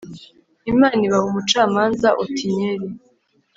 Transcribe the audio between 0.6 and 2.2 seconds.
imana ibaha umucamanza: